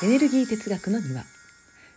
[0.00, 1.24] エネルギー哲学の庭。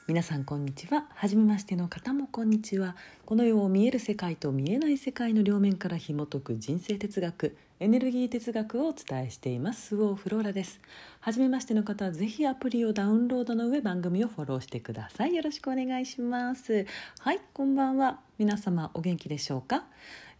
[0.07, 1.05] 皆さんこんにちは。
[1.13, 2.95] 初めましての方もこんにちは。
[3.27, 9.89] この世を見える世界と見えない世界の両面から紐解く人生哲学エネルギー哲学をお伝えしています。
[9.89, 10.81] スオーフローラです。
[11.19, 15.35] 初めましての方はぜひアプリをダウンロードの上番組をフォローしてください。
[15.35, 16.87] よろしくお願いします。
[17.19, 18.19] はいこんばんは。
[18.39, 19.83] 皆様お元気でしょうか？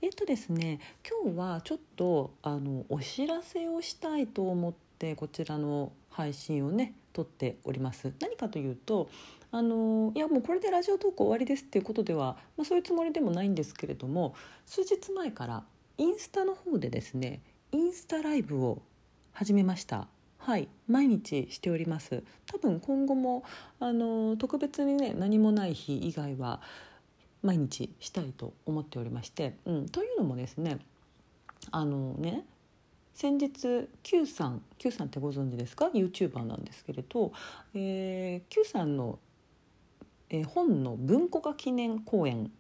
[0.02, 8.14] えっとですね今日はちょっとあのお知らせをしたいと思ってこちらの配信をね撮っております。
[8.20, 9.10] 何かというと
[9.52, 14.34] あのいやもうこれでラジオトーク終わりですっていうことでは、まあ、そういうつもりでもないんですけれども
[14.66, 15.64] 数日前から
[15.98, 18.82] インスタの方でですねインスタライブを
[19.34, 20.08] 始めました。
[20.38, 22.24] はい毎日しております。
[22.48, 23.44] 多分今後も
[23.80, 26.62] あの特別にね何もない日以外は
[27.44, 30.80] 毎日したいと思っておりまして、うん、というのもですね
[31.72, 32.44] あのね
[33.14, 37.32] 先日 Q さん Q さんってご存知ですか？YouTuber なんですけれど、
[37.74, 39.20] えー、Q さんの、
[40.30, 42.52] えー、本の文庫化記念講演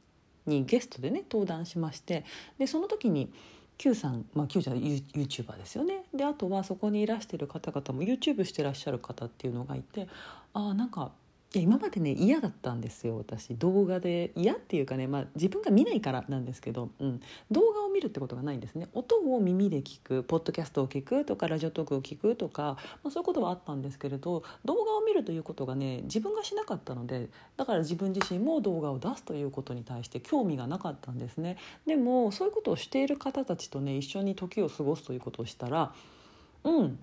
[0.46, 2.26] にゲストでね登壇しまして
[2.58, 3.32] でその時に
[3.78, 6.04] Q さん、まあ、Q じゃ YouTuber ですよね。
[6.14, 10.08] であとはそこにいらしてる方々も YouTube してらっしゃる方っていうのがいて
[10.54, 11.12] ああなんか
[11.54, 13.56] いや今までね嫌だったんですよ私。
[13.56, 14.32] 動画で。
[14.36, 17.20] 嫌っていうかね、まあ、自分が見ないからなんですけど、うん、
[17.52, 18.88] 動画を見るってことがないんですね。
[18.94, 31.58] 音を耳で聞くポッドキャストを聞くとかラジオトークを聞くとか、まあ、そういうことはあったんですけれど動画を見るということがね自分がしなかったのでだから自分自身も動画を出すということに対して興味がなかったんですね。
[31.86, 35.94] でもそういうことをしている方たちとね一緒に時を過ごすということをしたら
[36.64, 37.00] うん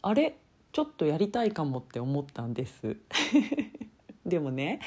[0.00, 0.38] あれ
[0.72, 2.96] ちょっとやりたいかもって思ったんです。
[4.26, 4.80] でもね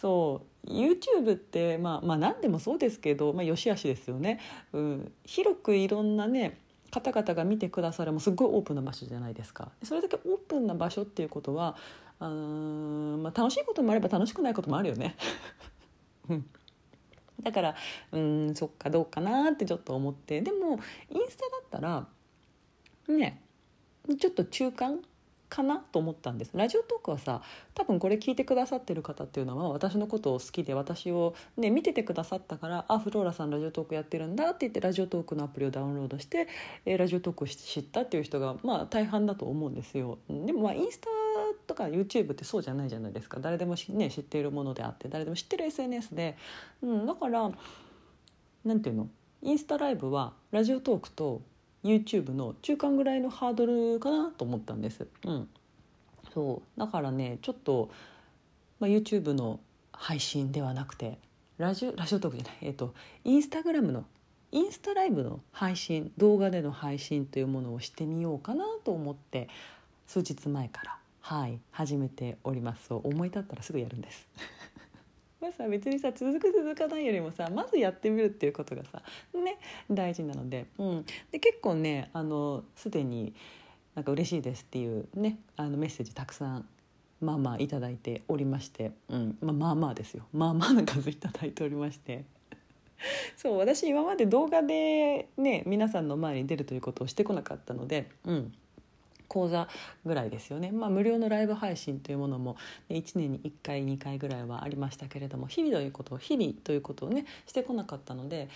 [0.00, 4.40] そう YouTube ってまあまあ何でもそうですけど、まあ、よしあしですよね、
[4.72, 6.58] うん、広くいろんなね
[6.90, 9.70] 方々が見てくださるもすごいオープンな場所じゃないですか。
[9.82, 11.76] それだけオープンな場所っていうことは
[12.18, 15.16] あまあ、楽しいこともあれば楽しくないこともあるよね。
[17.42, 17.74] だから
[18.12, 20.42] うんそっかどうかなってちょっと思って。
[20.42, 20.80] でも
[21.10, 22.06] インスタだったら
[23.08, 23.40] ね
[24.18, 25.00] ちょっと中間
[25.50, 26.52] かなと思ったんです。
[26.54, 27.42] ラジオトークはさ
[27.74, 36.48] 多分これ聞いてくださってる方っていうのは私のことを好きで私を、ね、見ててくださったから「あフローラさんラジオトークやってるんだ」って言ってラジオトークのアプリをダウンロードして、
[36.86, 40.18] えー、ラジオトークを知ったっていう人がまあ大半だと思うんですよ。
[40.28, 41.08] でもまあインスタ
[41.66, 43.40] とか YouTube ってそうじゃないじゃないですか。
[43.40, 46.36] 誰でもね、知っているものであって誰でも知ってる SNS で、
[46.82, 47.50] うん、だから
[48.64, 49.08] なんていうの？
[49.42, 51.40] インスタライブはラジオトークと
[51.82, 55.06] YouTube の中間ぐらいのハードルかなと思ったんです。
[55.24, 55.48] うん、
[56.34, 57.90] そうだからねちょっと、
[58.78, 59.60] まあ、YouTube の
[59.92, 61.18] 配信ではなくて
[61.58, 64.04] ラジオラジオトークじゃないえっ、とインスタグラムの
[64.52, 69.48] インスタライブの配信動画での配信というものをしてみようかなと思って
[70.06, 74.28] 数日前からはい始めております思い立ったらすぐやるんです。
[75.40, 79.02] まあさ別にさ続く続かないよりもさまずやってみるっていうことがさ
[79.34, 79.58] ね
[79.90, 83.34] 大事なので,、うん、で結構ねあのすでに
[83.94, 86.68] なんか嬉しいですっていうねあのメッセージたくさん
[87.20, 89.38] まあまあいただいておりまして、うん。
[89.40, 90.24] まあ、まあまあですよ。
[90.32, 92.24] まあまあな数いただいておりまして。
[93.36, 98.52] そう私今まで動画でね皆さんの前に出るということをしてこなかったので、うん、
[99.30, 99.68] 講座
[100.04, 102.56] ぐらいですよね、まあ、無料のライブ配信というものも
[102.90, 108.48] 1年に1回2回ぐらいはありましたけれども日々ということを日々ということをねしてこなかったので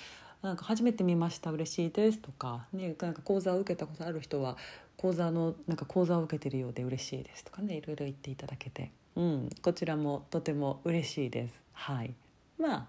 [0.42, 4.56] なんか初めて見ました嬉しいですとか,、ね、なんか講座を受けたことある人は
[4.96, 11.62] 講座のなんか講座を受けてるようで嬉しいですとかねいろいろ言っていただけて、うん、こちらもとても嬉しいです。
[11.72, 12.14] はい。
[12.58, 12.86] まあ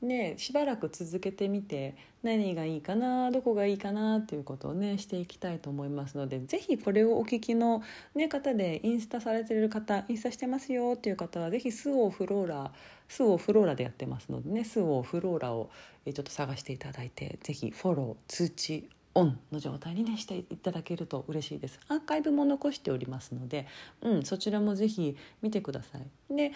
[0.00, 7.82] ね、しばらく続けてみて何がいいかなどこがいいかなっていうことをねしていきたいと思いますので是非これをお聞きの、
[8.14, 12.72] ね、方でインスタされてる方インスタしてますよっていう方は是非スオーフローラ
[13.08, 15.70] スオーフローラでやってますのでねスオーフローラを
[16.04, 21.80] ちょっと探していただいて是非フォロー通知オンの状態にねしていただけると嬉しいです。
[21.88, 23.66] アーカイブも残しておりますので、
[24.00, 26.34] うん、そちらも是非見てください。
[26.34, 26.52] で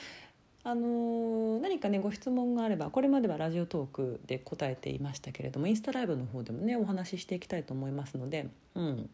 [0.64, 9.10] あの何かねご質問があればこれまではラジオトークで答えていましたけれどもインスタライブの方でもねお話ししていきたいと思いますので、うん、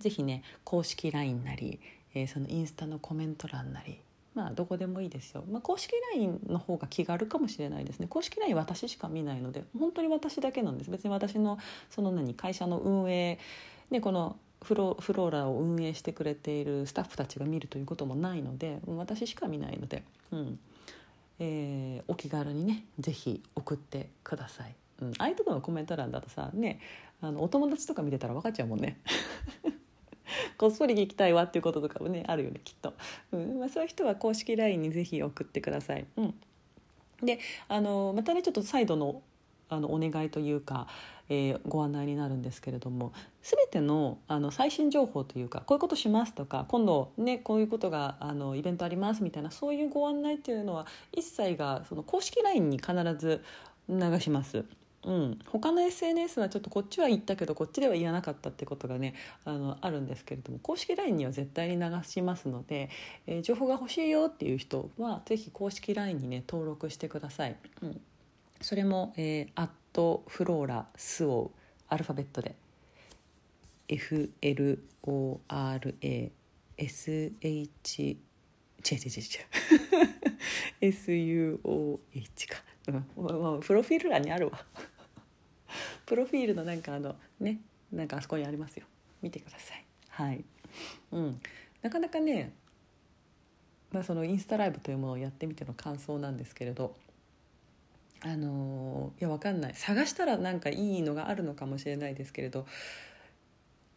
[0.00, 1.78] ぜひね公式 LINE なり、
[2.14, 4.00] えー、そのインスタのコメント欄なり
[4.34, 8.06] まあどこでもいいですよ、まあ、公式 LINE の方が気軽かもしれないですね。
[8.08, 10.90] 公式 LINE 私しか見ないので本当に私だけなんです。
[10.90, 11.58] 別に私の
[11.90, 13.40] その何会社の運営
[13.90, 20.02] でこのフロフローラを運営してくれているスタッフたちが見るということもないので私しか見ないので、
[20.32, 20.58] うん
[21.38, 24.74] えー、お気軽にね是非送ってください。
[25.00, 26.80] うん、ああいうとこのコメント欄だとさね
[27.20, 28.98] あのお友達とか見てたら分かっちゃうもんね。
[30.58, 32.94] こっそり聞きたいわっていうこととかもねあるよねきっと、
[33.32, 36.06] うんまあ、そういう人は公式 LINE にぜひ送ってください。
[36.16, 36.34] うん、
[37.22, 37.38] で
[37.68, 39.22] あのまたねちょっと再度の
[39.68, 40.86] あのお願いというか、
[41.28, 43.12] えー、ご案内になるんですけれども
[43.42, 53.44] 全てのあの最新情報というかこういうことしますとか今度ねこういうことがあのイベントありますみたいなそういうご案内っていうのは一切がその公式 LINE に必ず
[53.88, 54.64] 流します。
[55.04, 62.90] うん、他の SNS はちょっとこっちは言ったけどこっちでは言わなかったってことがねあのあるんですけれども公式 LINE には絶対に流しますので、
[63.26, 67.56] えー、情報が欲しいよっていう人は是非公式 LINE にね登録してください。
[67.82, 68.00] うん
[68.60, 71.58] それも、えー、アットフローラスオウ
[71.88, 72.56] アルファベットで
[73.88, 74.78] FLORASH
[78.78, 79.22] 違う違う違う
[80.80, 80.92] 違う。
[80.92, 82.92] SUOH か、う
[83.56, 84.64] ん、プロフィール欄にあるわ。
[86.06, 87.60] プロフィールのなんかあのね
[87.92, 88.86] なんかあそこにありますよ。
[89.22, 89.84] 見てください。
[90.08, 90.44] はい。
[91.12, 91.40] うん。
[91.82, 92.52] なかなかね
[93.90, 96.96] まあそのインスタライブというものをやってみての感想なんですけれど
[98.20, 99.74] あのいやわかんない。
[99.74, 102.66] 探したらなんかいいのがあるのかもしれないですけれど。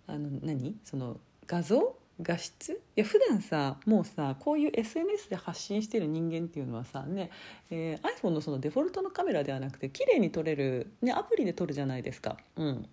[0.08, 0.76] あの何？
[0.84, 1.96] その画像？
[2.22, 2.74] 画質？
[2.96, 7.32] いや普段さもうさこういう SNS で発信してる人間っていうのはさね、
[7.72, 12.38] えー、iPhone のそのデフォルトのカメラではなくて綺麗に撮れる、ね、アプリで撮るじゃないですか。
[12.58, 12.90] うん、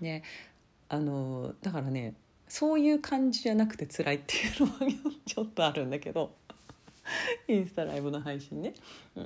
[0.00, 0.22] ね
[0.88, 2.14] あのだからね
[2.48, 4.78] そういう感じじゃなくて辛いっていうのは
[5.26, 6.32] ちょっとあるんだけど。
[7.48, 8.74] インスタライブの配信ね。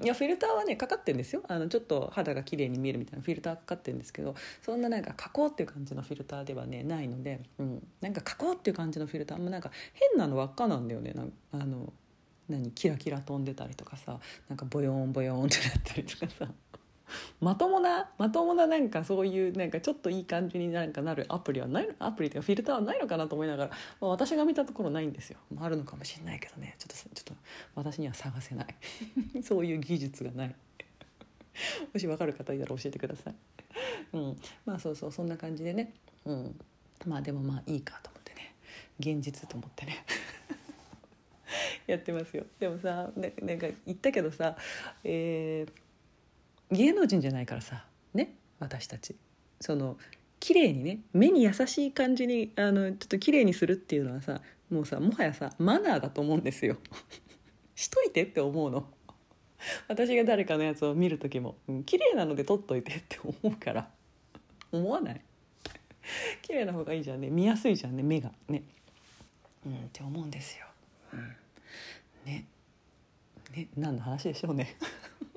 [0.02, 1.42] いやフィルターはねかかってんですよ。
[1.48, 11.12] あのちょっと肌が綺麗に見えるみたいなフィルターかかってるんですけどそんななんか加工っていう感じのフィルターではねないので、うん、なんか加工っていう感じのフィルターもなんか変なの輪っかなんだよね。
[11.12, 11.92] なんあの
[12.48, 14.18] 何キラキラ飛んでたりとかさ
[14.48, 16.50] なんかボヨンボヨンってなったりとかさ。
[17.40, 23.70] まともなまともななんかそういうなんかちょっといい感じになんかなるアプリはないアプリというかフィルターはないのかなと思いながら、
[24.00, 26.76] まあ、私が見たところないんですよ、まあ、あるのかもしれないけどね。
[26.78, 27.42] ちょっとちょっと
[27.74, 28.66] 私には探せない。
[29.42, 30.54] そういう技術がない。
[31.92, 33.34] もし分かる方いたら教えてください、
[34.12, 35.92] うん、まあそうそうそんな感じでね、
[36.24, 36.60] うん、
[37.04, 38.54] まあでもまあいいかと思ってね。
[39.00, 40.04] 現実と思ってね。
[41.88, 42.44] やってますよ。
[42.58, 44.56] でもさなんか言ったけどさ
[45.02, 45.87] えー
[46.70, 47.84] 芸能人じゃないからさ
[48.14, 49.16] ね私たち。
[49.60, 49.96] その
[50.40, 56.76] 綺麗にね目に優しい感じにあのちょっと綺麗にするっていうのはさもうさもはやさマナーだと思うんですよ。
[57.74, 58.88] しといてって思うの。
[59.88, 63.90] 私が誰かのやつを見る時も、うん、綺麗なので撮っといてって思うから。
[64.70, 65.20] 思わない？
[66.42, 67.30] 綺麗な方がいいじゃんね。
[67.30, 68.32] 見やすいじゃんね目が。
[68.48, 68.62] ね。
[69.66, 70.66] うんって思うんですよ、
[71.12, 71.36] うん、
[72.26, 72.46] ね。
[73.52, 74.76] ね何の話でしょうね。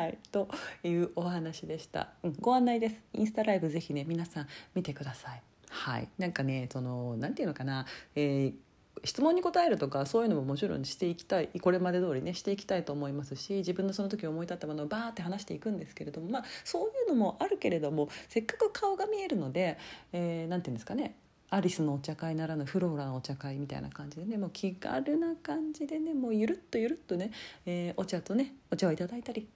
[0.00, 0.48] はい、と
[0.82, 2.94] いうお話でした、うん、ご案内です。
[3.12, 5.42] インスタライブぜひね皆さん見てください。
[5.68, 6.08] はい。
[6.16, 8.54] なんかねそのなんていうのかな、えー
[9.02, 19.78] 質問に答えるとかそういうのももちろんしていきたいこれまで通りねしていきたいと思いますし自分のその時思い立ったものをバーって話していくんですけれどもまあそういうのもあるけれどもせっかく顔が見えるので
[20.12, 21.14] 何、えー、て言うんですかね。
[21.50, 27.32] アリスのお茶会ならぬフローラのお茶会みたいな感じでねもう気軽な感じでねもうゆるっとゆるっとね、
[27.64, 29.48] えー、お茶とねお茶をいただいたり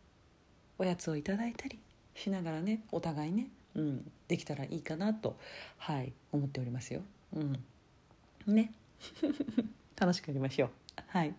[0.79, 1.79] おやつをいただいたり
[2.15, 5.37] しながらねお互いね、うん、できたらいいかなと、
[5.79, 7.03] はい、思っておりますよ。
[7.35, 7.65] うん、
[8.47, 8.73] ね
[9.97, 10.71] 楽しくやりましょう。
[11.07, 11.35] はい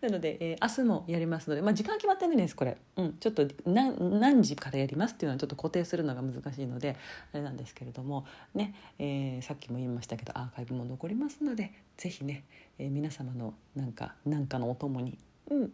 [0.00, 6.96] なので、えー、明日もやりますので、まあ、時間決まってないですこれ、うん、ちょっと何時からやりますっていうのはちょっと固定するのが難しいので
[7.32, 12.44] あれなんですけれどもね、えー、さっきも言いましたけどアーカイブも残りますので是非ね、
[12.78, 15.18] えー、皆様のなんかなんかのお供に、
[15.50, 15.72] うん、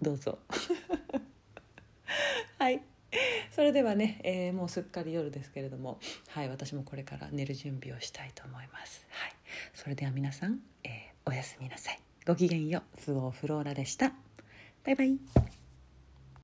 [0.00, 0.38] どうぞ。
[2.62, 2.80] はい。
[3.50, 9.04] それではね、えー、もうすっかり夜ですけれどもはい私もこれから寝る準備をしたいと思います。
[9.10, 9.32] はい。
[9.74, 11.98] それでは皆さん、えー、おやすみなさい。
[12.24, 13.00] ごきげんよう。
[13.00, 14.12] スオーフローラでした。
[14.84, 15.61] バイバイ。